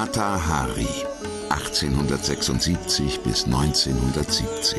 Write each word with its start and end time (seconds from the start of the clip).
Mata 0.00 0.38
Hari, 0.46 0.86
1876 1.48 3.18
bis 3.24 3.46
1917. 3.46 4.78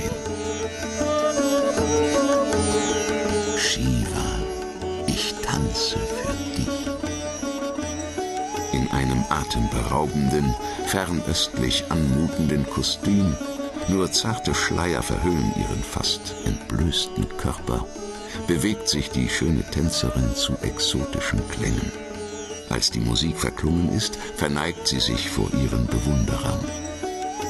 Shiva, 3.58 4.30
ich 5.08 5.36
tanze 5.42 5.98
für 5.98 6.34
dich. 6.56 6.88
In 8.72 8.90
einem 8.92 9.26
atemberaubenden, 9.28 10.56
fernöstlich 10.86 11.84
anmutenden 11.90 12.66
Kostüm, 12.70 13.36
nur 13.90 14.10
zarte 14.14 14.56
Schleier 14.56 15.04
verhüllen 15.04 15.54
ihren 15.58 15.84
fast 15.84 16.34
entblößten 16.46 17.28
Körper, 17.36 17.86
bewegt 18.48 18.88
sich 18.88 19.10
die 19.10 19.28
schöne 19.28 19.64
Tänzerin 19.64 20.34
zu 20.34 20.54
exotischen 20.62 21.46
Klängen. 21.50 22.09
Als 22.70 22.92
die 22.92 23.00
Musik 23.00 23.38
verklungen 23.38 23.90
ist, 23.90 24.16
verneigt 24.16 24.88
sie 24.88 25.00
sich 25.00 25.30
vor 25.30 25.52
ihren 25.54 25.88
Bewunderern. 25.88 26.64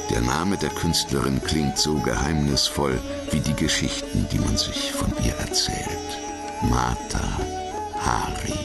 Der 0.10 0.22
Name 0.22 0.58
der 0.58 0.70
Künstlerin 0.70 1.41
klingt 1.44 1.77
so 1.77 1.96
geheimnisvoll 2.00 3.00
wie 3.32 3.41
die 3.41 3.54
Geschichten, 3.54 4.26
die 4.32 4.40
man 4.40 4.58
sich 4.58 4.91
von 4.91 5.12
ihr 5.24 5.34
erzählt. 5.36 6.10
Mata 6.63 7.40
Hari. 8.00 8.60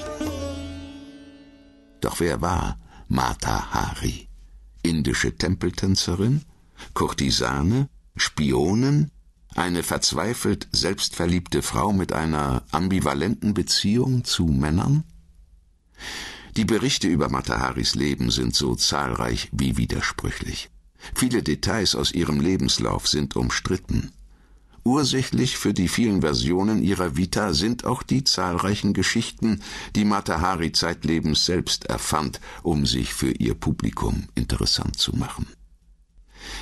Doch 2.01 2.21
wer 2.21 2.41
war 2.41 2.79
Mata 3.09 3.73
Hari? 3.73 4.29
Indische 4.83 5.37
Tempeltänzerin? 5.37 6.43
Kurtisane? 6.95 7.89
Spionin? 8.17 9.11
Eine 9.55 9.83
verzweifelt 9.83 10.69
selbstverliebte 10.73 11.63
Frau 11.63 11.93
mit 11.93 12.13
einer 12.13 12.63
ambivalenten 12.71 13.55
Beziehung 13.55 14.25
zu 14.25 14.47
Männern? 14.47 15.05
Die 16.57 16.65
Berichte 16.65 17.09
über 17.09 17.29
Mataharis 17.29 17.97
Leben 17.97 18.31
sind 18.31 18.55
so 18.55 18.77
zahlreich 18.77 19.49
wie 19.51 19.77
widersprüchlich. 19.77 20.71
Viele 21.15 21.43
Details 21.43 21.97
aus 21.97 22.13
ihrem 22.13 22.41
Lebenslauf 22.41 23.09
sind 23.09 23.35
umstritten. 23.35 24.13
Ursächlich 24.85 25.57
für 25.57 25.75
die 25.75 25.89
vielen 25.89 26.21
Versionen 26.21 26.81
ihrer 26.81 27.17
Vita 27.17 27.55
sind 27.55 27.85
auch 27.85 28.05
die 28.05 28.23
zahlreichen 28.23 28.93
Geschichten, 28.93 29.63
die 29.97 30.05
Matahari 30.05 30.71
zeitlebens 30.71 31.45
selbst 31.45 31.87
erfand, 31.87 32.41
um 32.63 32.87
sich 32.87 33.15
für 33.15 33.33
ihr 33.33 33.55
Publikum 33.55 34.29
interessant 34.35 34.97
zu 34.97 35.17
machen. 35.17 35.47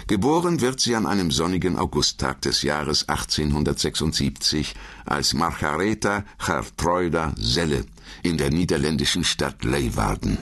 Geboren 0.06 0.60
wird 0.60 0.80
sie 0.80 0.94
an 0.94 1.06
einem 1.06 1.30
sonnigen 1.30 1.76
Augusttag 1.76 2.40
des 2.42 2.62
Jahres 2.62 3.08
1876 3.08 4.74
als 5.04 5.34
Margaretha 5.34 6.24
Gertruida 6.44 7.34
Selle 7.38 7.84
in 8.22 8.36
der 8.36 8.50
niederländischen 8.50 9.24
Stadt 9.24 9.64
Leeuwarden. 9.64 10.38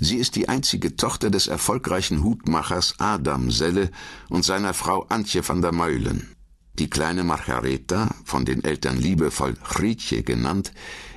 Sie 0.00 0.16
ist 0.16 0.36
die 0.36 0.48
einzige 0.48 0.96
Tochter 0.96 1.30
des 1.30 1.46
erfolgreichen 1.46 2.22
Hutmachers 2.22 2.94
Adam 2.98 3.50
Selle 3.50 3.90
und 4.28 4.44
seiner 4.44 4.74
Frau 4.74 5.06
Antje 5.08 5.46
van 5.46 5.62
der 5.62 5.72
Meulen. 5.72 6.28
Die 6.78 6.88
kleine 6.88 7.24
Margaretha, 7.24 8.14
von 8.24 8.44
den 8.44 8.64
Eltern 8.64 8.96
liebevoll 8.98 9.54
Grietje 9.54 10.22
genannt, 10.22 10.72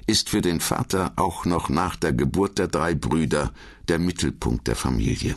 ist 0.07 0.29
für 0.29 0.41
den 0.41 0.59
Vater 0.59 1.13
auch 1.15 1.45
noch 1.45 1.69
nach 1.69 1.95
der 1.95 2.13
Geburt 2.13 2.59
der 2.59 2.67
drei 2.67 2.95
Brüder 2.95 3.53
der 3.87 3.99
Mittelpunkt 3.99 4.67
der 4.67 4.75
Familie. 4.75 5.35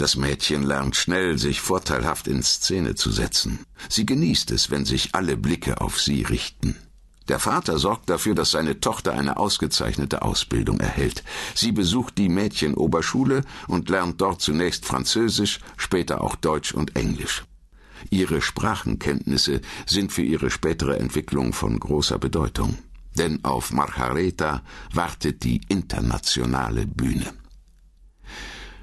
Das 0.00 0.16
Mädchen 0.16 0.62
lernt 0.62 0.96
schnell, 0.96 1.36
sich 1.36 1.60
vorteilhaft 1.60 2.26
in 2.26 2.42
Szene 2.42 2.94
zu 2.94 3.10
setzen. 3.10 3.66
Sie 3.90 4.06
genießt 4.06 4.50
es, 4.50 4.70
wenn 4.70 4.86
sich 4.86 5.14
alle 5.14 5.36
Blicke 5.36 5.82
auf 5.82 6.00
sie 6.00 6.22
richten. 6.22 6.74
Der 7.28 7.38
Vater 7.38 7.78
sorgt 7.78 8.08
dafür, 8.08 8.34
dass 8.34 8.52
seine 8.52 8.80
Tochter 8.80 9.12
eine 9.12 9.36
ausgezeichnete 9.36 10.22
Ausbildung 10.22 10.80
erhält. 10.80 11.22
Sie 11.54 11.70
besucht 11.70 12.16
die 12.16 12.30
Mädchenoberschule 12.30 13.42
und 13.68 13.90
lernt 13.90 14.22
dort 14.22 14.40
zunächst 14.40 14.86
Französisch, 14.86 15.60
später 15.76 16.22
auch 16.22 16.34
Deutsch 16.34 16.72
und 16.72 16.96
Englisch. 16.96 17.44
Ihre 18.08 18.40
Sprachenkenntnisse 18.40 19.60
sind 19.84 20.12
für 20.12 20.22
ihre 20.22 20.50
spätere 20.50 20.98
Entwicklung 20.98 21.52
von 21.52 21.78
großer 21.78 22.18
Bedeutung. 22.18 22.78
Denn 23.18 23.44
auf 23.44 23.70
Margareta 23.70 24.62
wartet 24.94 25.44
die 25.44 25.60
internationale 25.68 26.86
Bühne. 26.86 27.34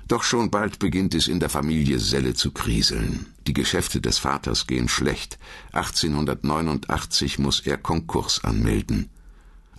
Doch 0.08 0.24
schon 0.24 0.50
bald 0.50 0.80
beginnt 0.80 1.14
es 1.16 1.28
in 1.28 1.42
der 1.42 1.50
Familie 1.50 2.00
Selle 2.00 2.34
zu 2.34 2.52
kriseln. 2.52 3.26
Die 3.46 3.54
Geschäfte 3.54 4.00
des 4.00 4.20
Vaters 4.20 4.66
gehen 4.66 4.88
schlecht. 4.88 5.38
1889 5.74 7.40
muss 7.40 7.60
er 7.60 7.78
Konkurs 7.78 8.42
anmelden. 8.46 9.10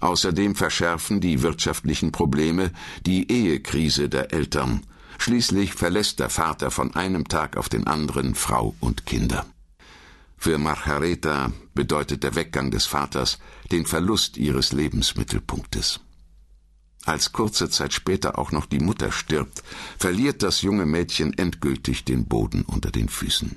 Außerdem 0.01 0.55
verschärfen 0.55 1.21
die 1.21 1.41
wirtschaftlichen 1.41 2.13
Probleme 2.13 2.73
die 3.07 3.33
Ehekrise 3.33 4.11
der 4.11 4.33
Eltern. 4.35 4.83
Schließlich 5.17 5.73
verlässt 5.73 6.21
der 6.21 6.29
Vater 6.29 6.71
von 6.71 6.95
einem 6.95 7.27
Tag 7.27 7.57
auf 7.57 7.71
den 7.71 7.87
anderen 7.87 8.35
Frau 8.35 8.75
und 8.81 9.07
Kinder. 9.07 9.47
Für 10.37 10.59
Margareta 10.59 11.53
bedeutet 11.75 12.23
der 12.23 12.35
Weggang 12.37 12.71
des 12.71 12.85
Vaters 12.85 13.39
den 13.73 13.87
Verlust 13.87 14.37
ihres 14.37 14.73
Lebensmittelpunktes. 14.73 16.01
Als 17.09 17.33
kurze 17.33 17.71
Zeit 17.71 17.95
später 17.95 18.39
auch 18.39 18.53
noch 18.53 18.67
die 18.67 18.81
Mutter 18.81 19.13
stirbt, 19.13 19.63
verliert 19.99 20.43
das 20.43 20.61
junge 20.61 20.85
Mädchen 20.85 21.33
endgültig 21.33 22.05
den 22.05 22.27
Boden 22.27 22.65
unter 22.67 22.91
den 22.91 23.09
Füßen. 23.09 23.57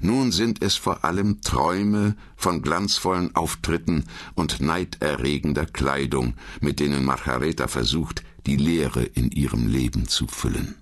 Nun 0.00 0.32
sind 0.32 0.60
es 0.62 0.76
vor 0.76 1.02
allem 1.02 1.40
Träume 1.40 2.14
von 2.36 2.60
glanzvollen 2.60 3.34
Auftritten 3.34 4.04
und 4.34 4.60
neiderregender 4.60 5.64
Kleidung, 5.64 6.34
mit 6.60 6.78
denen 6.78 7.06
Margareta 7.06 7.68
versucht, 7.68 8.22
die 8.44 8.56
Leere 8.56 9.02
in 9.02 9.30
ihrem 9.30 9.66
Leben 9.66 10.06
zu 10.06 10.26
füllen. 10.26 10.74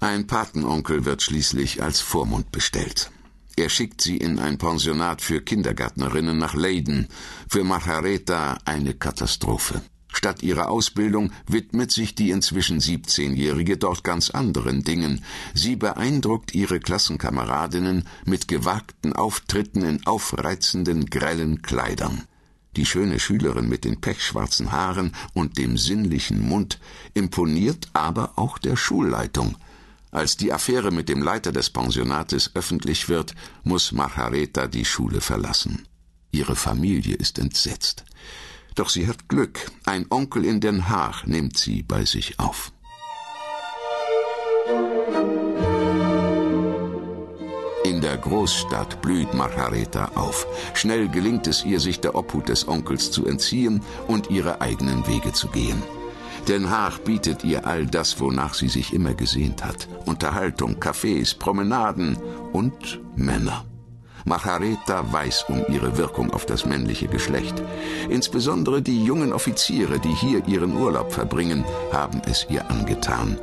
Ein 0.00 0.26
Patenonkel 0.26 1.04
wird 1.04 1.20
schließlich 1.20 1.82
als 1.82 2.00
Vormund 2.00 2.50
bestellt. 2.50 3.10
Er 3.56 3.68
schickt 3.68 4.00
sie 4.00 4.16
in 4.16 4.38
ein 4.38 4.56
Pensionat 4.56 5.20
für 5.20 5.42
Kindergärtnerinnen 5.42 6.38
nach 6.38 6.54
Leiden, 6.54 7.08
für 7.46 7.62
Margareta 7.62 8.56
eine 8.64 8.94
Katastrophe. 8.94 9.82
Statt 10.12 10.42
ihrer 10.42 10.70
Ausbildung 10.70 11.32
widmet 11.46 11.92
sich 11.92 12.14
die 12.14 12.30
inzwischen 12.30 12.80
17-Jährige 12.80 13.76
dort 13.76 14.04
ganz 14.04 14.30
anderen 14.30 14.82
Dingen. 14.82 15.24
Sie 15.54 15.76
beeindruckt 15.76 16.54
ihre 16.54 16.80
Klassenkameradinnen 16.80 18.06
mit 18.24 18.48
gewagten 18.48 19.12
Auftritten 19.14 19.82
in 19.82 20.06
aufreizenden, 20.06 21.06
grellen 21.06 21.62
Kleidern. 21.62 22.24
Die 22.76 22.86
schöne 22.86 23.18
Schülerin 23.18 23.68
mit 23.68 23.84
den 23.84 24.00
pechschwarzen 24.00 24.70
Haaren 24.70 25.12
und 25.34 25.58
dem 25.58 25.76
sinnlichen 25.76 26.40
Mund 26.40 26.78
imponiert 27.14 27.88
aber 27.92 28.32
auch 28.36 28.58
der 28.58 28.76
Schulleitung. 28.76 29.56
Als 30.12 30.36
die 30.36 30.52
Affäre 30.52 30.90
mit 30.90 31.08
dem 31.08 31.22
Leiter 31.22 31.52
des 31.52 31.70
Pensionates 31.70 32.50
öffentlich 32.54 33.08
wird, 33.08 33.34
muss 33.62 33.92
Margareta 33.92 34.66
die 34.66 34.84
Schule 34.84 35.20
verlassen. 35.20 35.86
Ihre 36.32 36.56
Familie 36.56 37.16
ist 37.16 37.38
entsetzt. 37.38 38.04
Doch 38.80 38.88
sie 38.88 39.06
hat 39.06 39.28
Glück. 39.28 39.70
Ein 39.84 40.06
Onkel 40.08 40.42
in 40.46 40.58
Den 40.58 40.88
Haag 40.88 41.26
nimmt 41.26 41.58
sie 41.58 41.82
bei 41.82 42.06
sich 42.06 42.40
auf. 42.40 42.72
In 47.84 48.00
der 48.00 48.16
Großstadt 48.16 49.02
blüht 49.02 49.34
Margareta 49.34 50.12
auf. 50.14 50.46
Schnell 50.72 51.10
gelingt 51.10 51.46
es 51.46 51.62
ihr, 51.62 51.78
sich 51.78 52.00
der 52.00 52.14
Obhut 52.14 52.48
des 52.48 52.66
Onkels 52.66 53.10
zu 53.10 53.26
entziehen 53.26 53.82
und 54.08 54.30
ihre 54.30 54.62
eigenen 54.62 55.06
Wege 55.06 55.34
zu 55.34 55.48
gehen. 55.48 55.82
Den 56.48 56.70
Haag 56.70 57.04
bietet 57.04 57.44
ihr 57.44 57.66
all 57.66 57.84
das, 57.84 58.18
wonach 58.18 58.54
sie 58.54 58.68
sich 58.68 58.94
immer 58.94 59.12
gesehnt 59.12 59.62
hat. 59.62 59.88
Unterhaltung, 60.06 60.76
Cafés, 60.76 61.38
Promenaden 61.38 62.16
und 62.54 63.02
Männer. 63.14 63.69
Margareta 64.24 65.12
weiß 65.12 65.46
um 65.48 65.64
ihre 65.68 65.96
Wirkung 65.96 66.32
auf 66.32 66.46
das 66.46 66.64
männliche 66.64 67.08
Geschlecht. 67.08 67.62
Insbesondere 68.08 68.82
die 68.82 69.04
jungen 69.04 69.32
Offiziere, 69.32 69.98
die 69.98 70.14
hier 70.14 70.46
ihren 70.46 70.76
Urlaub 70.76 71.12
verbringen, 71.12 71.64
haben 71.92 72.22
es 72.26 72.46
ihr 72.48 72.70
angetan. 72.70 73.38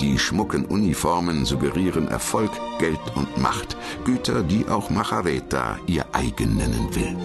Die 0.00 0.18
schmucken 0.18 0.66
Uniformen 0.66 1.46
suggerieren 1.46 2.08
Erfolg, 2.08 2.50
Geld 2.78 3.00
und 3.14 3.38
Macht, 3.38 3.76
Güter, 4.04 4.42
die 4.42 4.66
auch 4.68 4.90
Margareta 4.90 5.78
ihr 5.86 6.04
eigen 6.12 6.56
nennen 6.56 6.94
will. 6.94 7.16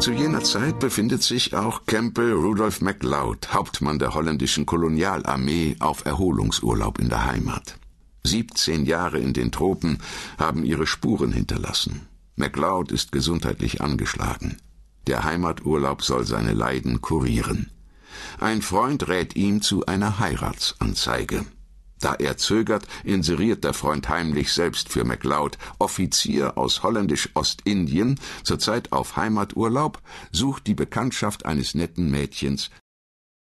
Zu 0.00 0.12
jener 0.12 0.42
Zeit 0.42 0.80
befindet 0.80 1.22
sich 1.22 1.54
auch 1.54 1.86
Campbell 1.86 2.32
Rudolph 2.32 2.80
MacLeod, 2.80 3.54
Hauptmann 3.54 3.98
der 3.98 4.14
holländischen 4.14 4.66
Kolonialarmee, 4.66 5.76
auf 5.80 6.04
Erholungsurlaub 6.04 6.98
in 6.98 7.08
der 7.08 7.26
Heimat. 7.26 7.78
17 8.26 8.86
Jahre 8.86 9.18
in 9.18 9.32
den 9.32 9.52
Tropen 9.52 9.98
haben 10.38 10.64
ihre 10.64 10.86
Spuren 10.86 11.32
hinterlassen. 11.32 12.08
MacLeod 12.36 12.90
ist 12.90 13.12
gesundheitlich 13.12 13.80
angeschlagen. 13.80 14.56
Der 15.06 15.24
Heimaturlaub 15.24 16.02
soll 16.02 16.26
seine 16.26 16.52
Leiden 16.52 17.00
kurieren. 17.00 17.70
Ein 18.40 18.62
Freund 18.62 19.08
rät 19.08 19.36
ihm 19.36 19.60
zu 19.60 19.86
einer 19.86 20.18
Heiratsanzeige. 20.18 21.44
Da 22.00 22.14
er 22.14 22.36
zögert, 22.36 22.86
inseriert 23.02 23.64
der 23.64 23.72
Freund 23.72 24.08
heimlich 24.08 24.52
selbst 24.52 24.88
für 24.88 25.04
MacLeod, 25.04 25.56
Offizier 25.78 26.58
aus 26.58 26.82
holländisch-Ostindien, 26.82 28.20
zurzeit 28.42 28.92
auf 28.92 29.16
Heimaturlaub, 29.16 30.02
sucht 30.32 30.66
die 30.66 30.74
Bekanntschaft 30.74 31.46
eines 31.46 31.74
netten 31.74 32.10
Mädchens 32.10 32.70